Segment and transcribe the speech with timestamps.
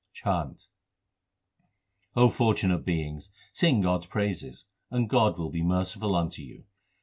[0.13, 0.63] CHHANT
[2.15, 6.63] O fortunate beings, sing God s praises, and God will be merciful unto you.